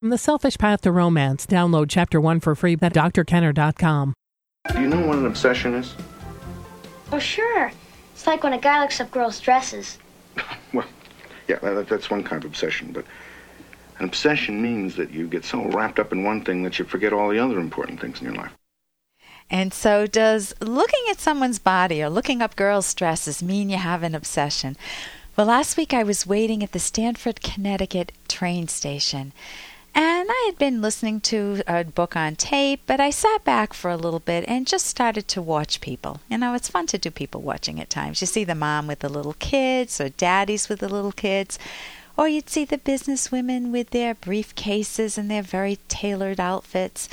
[0.00, 4.14] From The Selfish Path to Romance, download chapter one for free at drkenner.com.
[4.72, 5.94] Do you know what an obsession is?
[7.12, 7.70] Oh, sure.
[8.14, 9.98] It's like when a guy looks up girls' dresses.
[10.72, 10.86] Well,
[11.48, 13.04] yeah, that's one kind of obsession, but
[13.98, 17.12] an obsession means that you get so wrapped up in one thing that you forget
[17.12, 18.52] all the other important things in your life.
[19.50, 24.02] And so, does looking at someone's body or looking up girls' dresses mean you have
[24.02, 24.78] an obsession?
[25.36, 29.34] Well, last week I was waiting at the Stamford, Connecticut train station.
[29.94, 33.90] And I had been listening to a book on tape, but I sat back for
[33.90, 36.20] a little bit and just started to watch people.
[36.28, 38.20] You know, it's fun to do people watching at times.
[38.20, 41.58] You see the mom with the little kids, or daddies with the little kids,
[42.16, 47.08] or you'd see the business women with their briefcases and their very tailored outfits.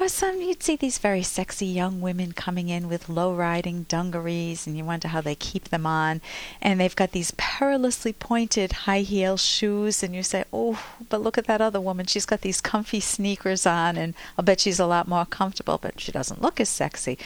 [0.00, 4.66] Or some you'd see these very sexy young women coming in with low riding dungarees,
[4.66, 6.22] and you wonder how they keep them on.
[6.62, 11.36] And they've got these perilously pointed high heel shoes, and you say, Oh, but look
[11.36, 12.06] at that other woman.
[12.06, 16.00] She's got these comfy sneakers on, and I'll bet she's a lot more comfortable, but
[16.00, 17.18] she doesn't look as sexy.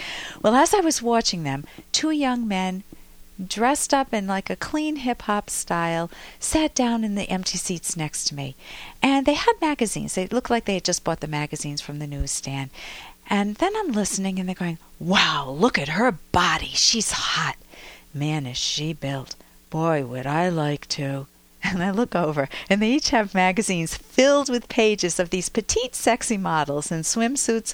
[0.43, 2.83] Well, as I was watching them, two young men
[3.43, 7.97] dressed up in like a clean hip hop style, sat down in the empty seats
[7.97, 8.55] next to me.
[9.03, 10.15] And they had magazines.
[10.15, 12.71] They looked like they had just bought the magazines from the newsstand.
[13.29, 16.71] And then I'm listening and they're going, Wow, look at her body.
[16.75, 17.57] She's hot.
[18.13, 19.35] Man, is she built.
[19.71, 21.27] Boy, would I like to.
[21.67, 25.95] And I look over, and they each have magazines filled with pages of these petite,
[25.95, 27.73] sexy models in swimsuits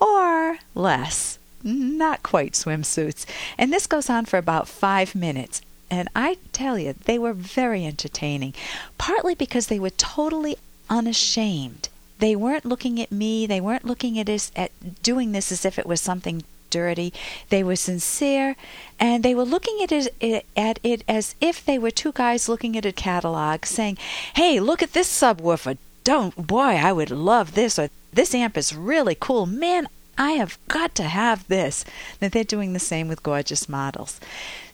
[0.00, 3.26] or less not quite swimsuits.
[3.58, 5.62] And this goes on for about five minutes.
[5.90, 8.54] And I tell you, they were very entertaining,
[8.98, 10.56] partly because they were totally
[10.90, 11.88] unashamed.
[12.18, 15.78] They weren't looking at me, they weren't looking at us at doing this as if
[15.78, 17.12] it was something dirty.
[17.50, 18.56] They were sincere,
[18.98, 22.48] and they were looking at it, eh, at it as if they were two guys
[22.48, 23.98] looking at a catalog, saying,
[24.34, 25.78] "Hey, look at this subwoofer!
[26.04, 29.46] Don't, boy, I would love this." Or this amp is really cool.
[29.46, 29.88] Man,
[30.18, 31.84] I have got to have this.
[32.20, 34.20] That they're doing the same with gorgeous models.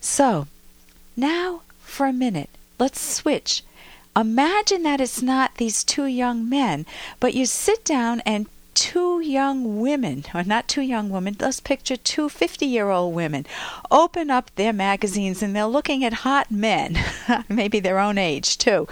[0.01, 0.47] So,
[1.17, 3.63] now for a minute, let's switch.
[4.17, 6.87] Imagine that it's not these two young men,
[7.21, 11.97] but you sit down and two young women, or not two young women, let's picture
[11.97, 13.47] two 50 year old women,
[13.91, 16.99] open up their magazines and they're looking at hot men,
[17.49, 18.89] maybe their own age too.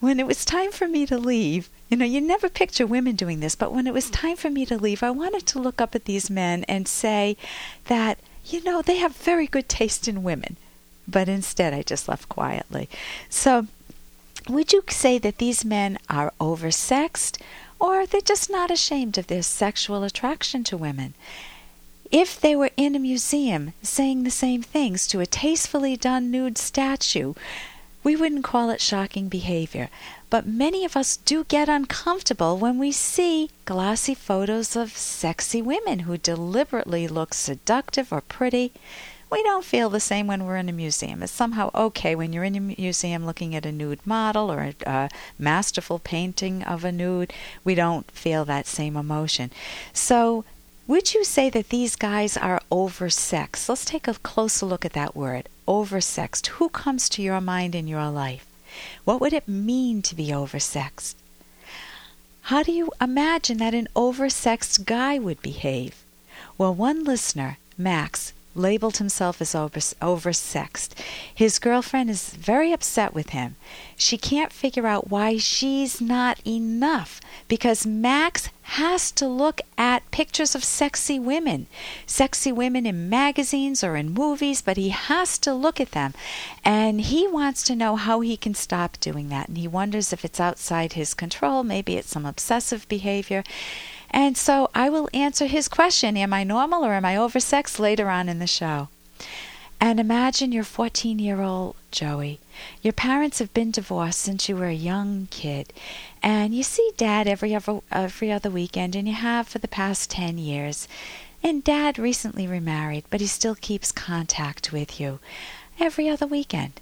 [0.00, 3.40] When it was time for me to leave, you know, you never picture women doing
[3.40, 4.12] this, but when it was mm.
[4.12, 7.36] time for me to leave, I wanted to look up at these men and say
[7.86, 10.56] that, you know, they have very good taste in women.
[11.06, 12.88] But instead, I just left quietly.
[13.30, 13.66] So,
[14.48, 17.40] would you say that these men are oversexed
[17.80, 21.14] or they're just not ashamed of their sexual attraction to women?
[22.10, 26.58] If they were in a museum saying the same things to a tastefully done nude
[26.58, 27.34] statue,
[28.02, 29.90] we wouldn't call it shocking behavior.
[30.30, 36.00] But many of us do get uncomfortable when we see glossy photos of sexy women
[36.00, 38.72] who deliberately look seductive or pretty.
[39.30, 41.22] We don't feel the same when we're in a museum.
[41.22, 44.74] It's somehow okay when you're in a museum looking at a nude model or a,
[44.86, 47.32] a masterful painting of a nude.
[47.64, 49.50] We don't feel that same emotion.
[49.92, 50.44] So,
[50.86, 53.68] would you say that these guys are oversexed?
[53.68, 56.46] Let's take a closer look at that word oversexed.
[56.46, 58.46] Who comes to your mind in your life?
[59.04, 61.14] What would it mean to be oversexed?
[62.42, 66.02] How do you imagine that an oversexed guy would behave?
[66.56, 70.90] Well, one listener, Max, labeled himself as over, oversexed.
[71.34, 73.56] His girlfriend is very upset with him.
[73.96, 80.54] She can't figure out why she's not enough because Max has to look at pictures
[80.54, 81.66] of sexy women,
[82.06, 86.12] sexy women in magazines or in movies, but he has to look at them.
[86.64, 89.48] And he wants to know how he can stop doing that.
[89.48, 93.42] And he wonders if it's outside his control, maybe it's some obsessive behavior.
[94.10, 98.08] And so I will answer his question Am I normal or am I oversexed later
[98.08, 98.88] on in the show?
[99.80, 102.40] And imagine you're 14 year old Joey.
[102.82, 105.72] Your parents have been divorced since you were a young kid.
[106.22, 110.10] And you see dad every other, every other weekend, and you have for the past
[110.10, 110.88] 10 years.
[111.42, 115.20] And dad recently remarried, but he still keeps contact with you
[115.78, 116.80] every other weekend.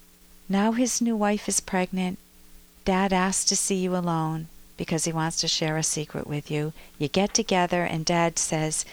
[0.49, 2.19] Now his new wife is pregnant.
[2.85, 6.73] Dad asks to see you alone because he wants to share a secret with you.
[6.99, 8.85] You get together, and Dad says,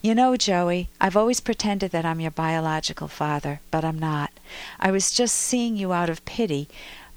[0.00, 4.30] You know, Joey, I've always pretended that I'm your biological father, but I'm not.
[4.78, 6.68] I was just seeing you out of pity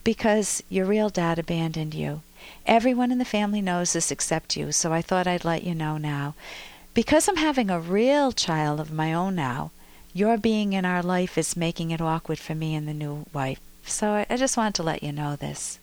[0.03, 2.21] because your real dad abandoned you.
[2.65, 5.97] Everyone in the family knows this except you, so I thought I'd let you know
[5.97, 6.35] now.
[6.93, 9.71] Because I'm having a real child of my own now,
[10.13, 13.59] your being in our life is making it awkward for me and the new wife.
[13.85, 15.77] So I, just wanted to let you know this.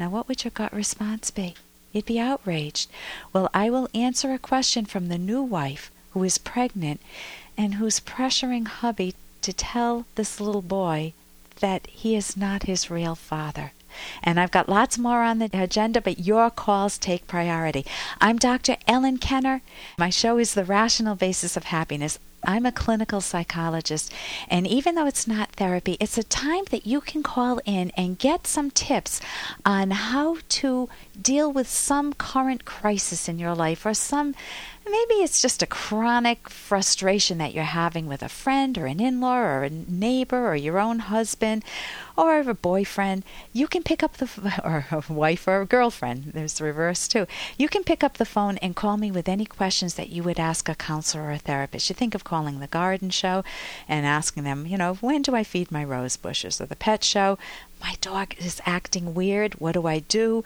[0.00, 1.56] Now, what would your gut response be?
[1.92, 2.90] You'd be outraged.
[3.34, 7.02] Well, I will answer a question from the new wife who is pregnant
[7.54, 11.12] and who's pressuring hubby to tell this little boy
[11.60, 13.72] that he is not his real father.
[14.22, 17.84] And I've got lots more on the agenda, but your calls take priority.
[18.22, 18.78] I'm Dr.
[18.88, 19.60] Ellen Kenner.
[19.98, 22.18] My show is The Rational Basis of Happiness.
[22.44, 24.12] I'm a clinical psychologist,
[24.48, 28.18] and even though it's not therapy, it's a time that you can call in and
[28.18, 29.20] get some tips
[29.64, 30.88] on how to
[31.20, 34.34] deal with some current crisis in your life or some
[34.90, 39.20] maybe it's just a chronic frustration that you're having with a friend or an in
[39.20, 41.64] law or a neighbor or your own husband
[42.16, 43.24] or a boyfriend.
[43.52, 44.28] You can pick up the,
[44.64, 47.26] or a wife or a girlfriend, there's the reverse too.
[47.56, 50.38] You can pick up the phone and call me with any questions that you would
[50.40, 51.88] ask a counselor or a therapist.
[51.88, 53.44] You think of calling the garden show
[53.88, 56.60] and asking them, you know, when do I feed my rose bushes?
[56.60, 57.38] Or the pet show,
[57.80, 59.54] my dog is acting weird.
[59.54, 60.44] What do I do?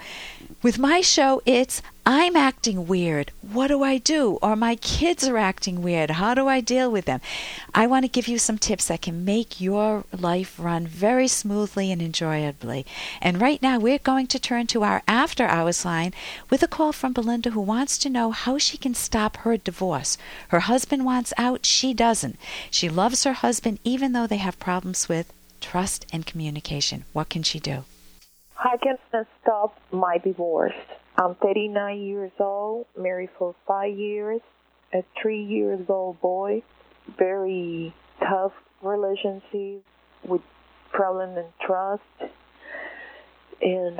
[0.62, 3.32] With my show, it's I'm acting weird.
[3.40, 4.38] What do I do?
[4.42, 6.10] Or my kids are acting weird.
[6.10, 7.22] How do I deal with them?
[7.74, 11.90] I want to give you some tips that can make your life run very smoothly
[11.90, 12.84] and enjoyably.
[13.22, 16.12] And right now, we're going to turn to our after hours line
[16.50, 20.18] with a call from Belinda who wants to know how she can stop her divorce.
[20.48, 22.38] Her husband wants out, she doesn't.
[22.70, 27.06] She loves her husband even though they have problems with trust and communication.
[27.14, 27.84] What can she do?
[28.56, 30.74] How can I stop my divorce?
[31.16, 34.40] I'm 39 years old, married for five years,
[34.92, 36.62] a three years old boy,
[37.16, 38.52] very tough
[38.82, 39.84] relationship
[40.26, 40.40] with
[40.92, 42.02] problem in trust
[43.62, 43.96] and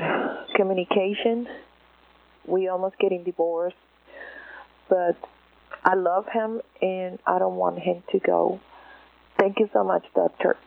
[0.55, 1.47] communication.
[2.45, 3.77] We almost getting divorced,
[4.89, 5.15] but
[5.85, 8.59] I love him and I don't want him to go.
[9.39, 10.57] Thank you so much, doctor.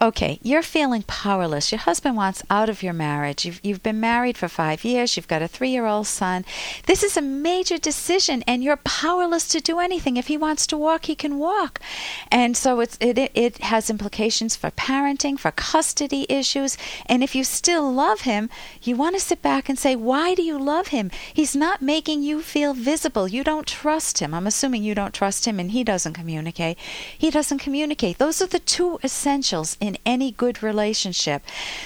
[0.00, 1.70] Okay, you're feeling powerless.
[1.70, 3.44] Your husband wants out of your marriage.
[3.44, 5.16] You've, you've been married for five years.
[5.16, 6.46] You've got a three year old son.
[6.86, 10.16] This is a major decision, and you're powerless to do anything.
[10.16, 11.78] If he wants to walk, he can walk.
[12.30, 16.78] And so it's, it, it has implications for parenting, for custody issues.
[17.04, 18.48] And if you still love him,
[18.82, 21.10] you want to sit back and say, Why do you love him?
[21.34, 23.28] He's not making you feel visible.
[23.28, 24.32] You don't trust him.
[24.32, 26.78] I'm assuming you don't trust him, and he doesn't communicate.
[27.16, 28.16] He doesn't communicate.
[28.16, 31.42] Those are the two essentials in any good relationship.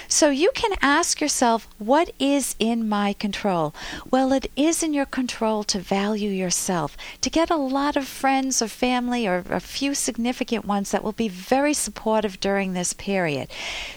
[0.07, 3.73] So you can ask yourself, what is in my control?
[4.11, 8.61] Well, it is in your control to value yourself, to get a lot of friends
[8.61, 13.49] or family or a few significant ones that will be very supportive during this period,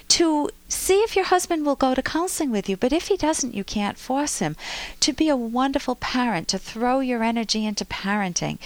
[0.08, 2.76] to see if your husband will go to counseling with you.
[2.76, 4.56] But if he doesn't, you can't force him
[5.00, 8.58] to be a wonderful parent, to throw your energy into parenting.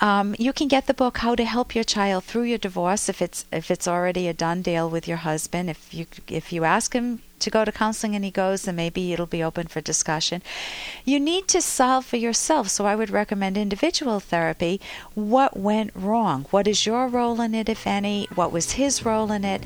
[0.00, 3.22] Um, you can get the book "How to Help Your Child Through Your Divorce" if
[3.22, 5.70] it's if it's already a done deal with your husband.
[5.70, 9.12] If you if you ask him to go to counseling and he goes, and maybe
[9.12, 10.42] it'll be open for discussion.
[11.04, 12.68] You need to solve for yourself.
[12.68, 14.80] So I would recommend individual therapy.
[15.14, 16.46] What went wrong?
[16.50, 18.28] What is your role in it, if any?
[18.34, 19.64] What was his role in it?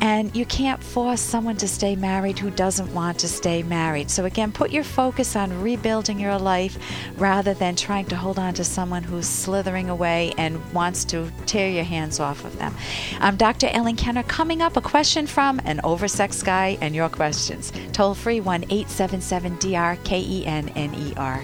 [0.00, 4.10] And you can't force someone to stay married who doesn't want to stay married.
[4.10, 6.76] So again, put your focus on rebuilding your life
[7.16, 11.70] rather than trying to hold on to someone who's slithering away and wants to tear
[11.70, 12.64] your hands off of them.
[12.64, 12.76] Um,
[13.20, 13.66] I'm Dr.
[13.72, 14.22] Ellen Kenner.
[14.22, 17.72] Coming up, a question from an oversexed guy and your questions.
[17.92, 21.42] Toll free 1 877 DR K E N N E R.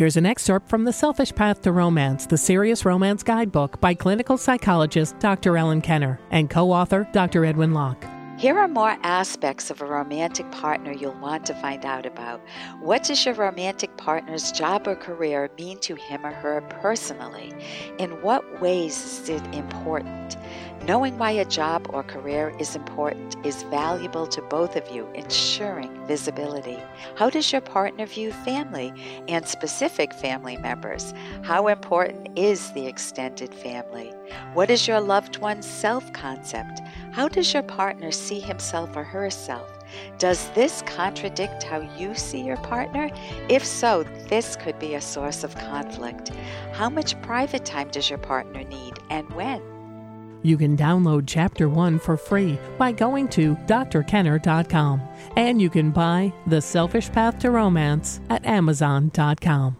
[0.00, 4.38] Here's an excerpt from The Selfish Path to Romance, the Serious Romance Guidebook by clinical
[4.38, 5.58] psychologist Dr.
[5.58, 7.44] Ellen Kenner and co author Dr.
[7.44, 8.09] Edwin Locke.
[8.40, 12.40] Here are more aspects of a romantic partner you'll want to find out about.
[12.80, 17.52] What does your romantic partner's job or career mean to him or her personally?
[17.98, 20.38] In what ways is it important?
[20.86, 26.06] Knowing why a job or career is important is valuable to both of you, ensuring
[26.06, 26.78] visibility.
[27.16, 28.90] How does your partner view family
[29.28, 31.12] and specific family members?
[31.42, 34.14] How important is the extended family?
[34.54, 36.80] What is your loved one's self concept?
[37.12, 39.68] How does your partner see himself or herself?
[40.18, 43.10] Does this contradict how you see your partner?
[43.48, 46.30] If so, this could be a source of conflict.
[46.72, 49.62] How much private time does your partner need and when?
[50.42, 55.02] You can download Chapter 1 for free by going to drkenner.com.
[55.36, 59.76] And you can buy The Selfish Path to Romance at amazon.com.